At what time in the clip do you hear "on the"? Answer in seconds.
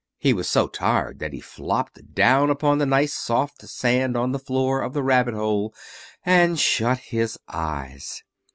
4.17-4.39